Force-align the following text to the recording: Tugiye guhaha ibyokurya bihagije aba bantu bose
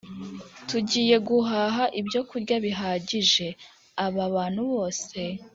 Tugiye 0.69 1.15
guhaha 1.27 1.83
ibyokurya 1.99 2.55
bihagije 2.65 3.47
aba 4.05 4.23
bantu 4.35 4.61
bose 4.71 5.19